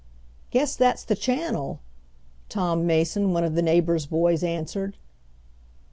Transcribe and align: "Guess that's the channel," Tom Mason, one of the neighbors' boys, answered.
"Guess 0.49 0.77
that's 0.77 1.03
the 1.03 1.13
channel," 1.15 1.79
Tom 2.49 2.87
Mason, 2.87 3.33
one 3.33 3.43
of 3.43 3.53
the 3.53 3.61
neighbors' 3.61 4.07
boys, 4.07 4.43
answered. 4.43 4.97